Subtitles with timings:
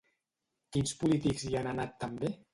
[0.77, 2.35] Quins polítics hi han anat també?